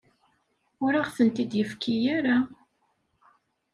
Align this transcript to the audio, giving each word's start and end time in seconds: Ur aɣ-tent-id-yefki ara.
Ur 0.83 0.93
aɣ-tent-id-yefki 1.01 1.95
ara. 2.17 2.37